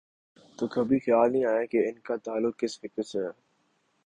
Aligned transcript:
تو 0.57 0.67
کبھی 0.67 0.99
خیال 0.99 1.31
نہیں 1.31 1.45
آیا 1.45 1.65
کہ 1.65 1.87
ان 1.87 1.99
کا 1.99 2.15
تعلق 2.15 2.59
کس 2.59 2.79
فقہ 2.79 3.01
سے 3.01 3.19
ہے۔ 3.19 3.31